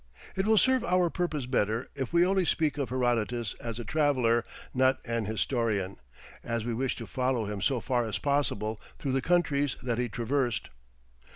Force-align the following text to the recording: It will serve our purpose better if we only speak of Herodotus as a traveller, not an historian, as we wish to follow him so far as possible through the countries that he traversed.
It 0.35 0.47
will 0.47 0.57
serve 0.57 0.83
our 0.83 1.11
purpose 1.11 1.45
better 1.45 1.91
if 1.93 2.11
we 2.11 2.25
only 2.25 2.43
speak 2.43 2.79
of 2.79 2.89
Herodotus 2.89 3.53
as 3.61 3.77
a 3.77 3.85
traveller, 3.85 4.43
not 4.73 4.97
an 5.05 5.25
historian, 5.25 5.97
as 6.43 6.65
we 6.65 6.73
wish 6.73 6.95
to 6.95 7.05
follow 7.05 7.45
him 7.45 7.61
so 7.61 7.79
far 7.79 8.07
as 8.07 8.17
possible 8.17 8.81
through 8.97 9.11
the 9.11 9.21
countries 9.21 9.75
that 9.83 9.99
he 9.99 10.09
traversed. 10.09 10.69